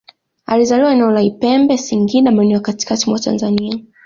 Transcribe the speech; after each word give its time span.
Alizaliwa 0.45 0.91
eneo 0.93 1.11
la 1.11 1.21
Ipembe 1.21 1.77
Singida 1.77 2.31
maeneo 2.31 2.53
ya 2.53 2.59
katikati 2.63 3.09
mwa 3.09 3.19
Tanzania 3.19 3.79